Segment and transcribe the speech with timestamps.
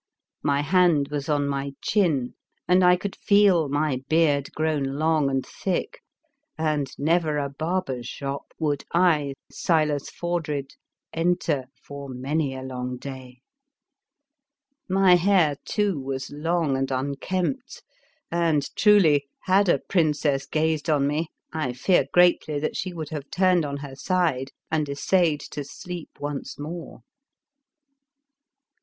[0.41, 2.33] My hand was on my chin
[2.67, 5.99] and I could feel my beard grown long and thick,
[6.57, 10.73] and never a barber's shop would I, Silas Fordred,
[11.13, 13.41] enter for many a long 41 The Fearsome Island day.
[14.89, 17.83] My hair, too, was long and un kempt,
[18.31, 23.29] and truly had a princess gazed on me, I fear greatly that she would have
[23.29, 27.03] turned on her side and essayed to sleep once more.